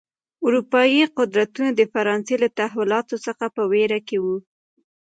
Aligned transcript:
اروپايي 0.45 1.03
قدرتونه 1.17 1.69
د 1.75 1.81
فرانسې 1.93 2.35
له 2.43 2.49
تحولاتو 2.59 3.15
څخه 3.25 3.45
په 3.55 3.61
وېره 3.71 3.99
کې 4.07 4.17
و. 4.23 4.25